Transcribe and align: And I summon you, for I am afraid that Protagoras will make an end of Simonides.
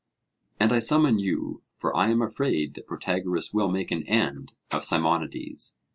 And 0.59 0.73
I 0.73 0.79
summon 0.79 1.19
you, 1.19 1.61
for 1.77 1.95
I 1.95 2.09
am 2.09 2.23
afraid 2.23 2.73
that 2.73 2.87
Protagoras 2.87 3.53
will 3.53 3.69
make 3.69 3.91
an 3.91 4.01
end 4.07 4.51
of 4.71 4.83
Simonides. 4.83 5.77